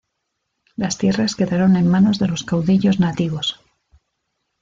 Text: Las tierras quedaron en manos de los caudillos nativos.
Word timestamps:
Las 0.75 0.97
tierras 0.97 1.35
quedaron 1.35 1.75
en 1.75 1.87
manos 1.87 2.17
de 2.17 2.27
los 2.27 2.43
caudillos 2.43 2.99
nativos. 2.99 3.61